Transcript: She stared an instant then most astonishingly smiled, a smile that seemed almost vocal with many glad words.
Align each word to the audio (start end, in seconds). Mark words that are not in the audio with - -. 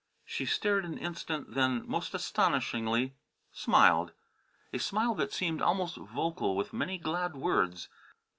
She 0.25 0.47
stared 0.47 0.83
an 0.83 0.97
instant 0.97 1.53
then 1.53 1.83
most 1.87 2.15
astonishingly 2.15 3.13
smiled, 3.51 4.13
a 4.73 4.79
smile 4.79 5.13
that 5.13 5.31
seemed 5.31 5.61
almost 5.61 5.95
vocal 5.95 6.55
with 6.55 6.73
many 6.73 6.97
glad 6.97 7.35
words. 7.35 7.87